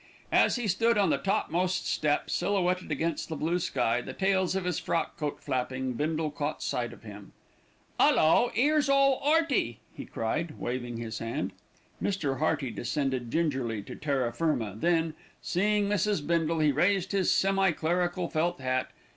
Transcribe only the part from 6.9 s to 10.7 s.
of him. "'Ullo, 'ere's old 'Earty!" he cried,